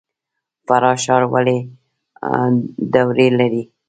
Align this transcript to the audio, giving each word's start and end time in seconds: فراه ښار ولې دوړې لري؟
فراه 0.65 0.97
ښار 1.03 1.23
ولې 1.33 1.57
دوړې 2.93 3.27
لري؟ 3.39 3.63